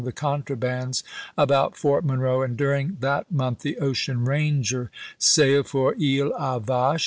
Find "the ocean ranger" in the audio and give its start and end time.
3.59-4.89